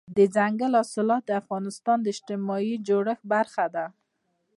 دځنګل 0.17 0.71
حاصلات 0.79 1.23
د 1.25 1.31
افغانستان 1.41 1.97
د 2.01 2.05
اجتماعي 2.13 2.75
جوړښت 2.87 3.23
برخه 3.33 3.65
ده. 3.75 3.85